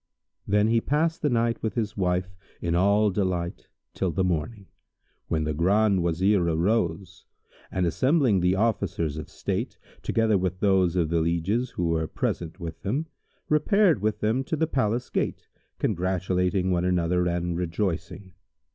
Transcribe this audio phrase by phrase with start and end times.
[0.47, 4.65] Then he passed the night with his wife in all delight till the morning,
[5.27, 7.25] when the Grand Wazir arose
[7.69, 12.59] and, assembling the Officers of state, together with those of the lieges who were present
[12.59, 13.05] with them,
[13.47, 18.33] repaired with them to the palace gate, congratulating one another and rejoicing.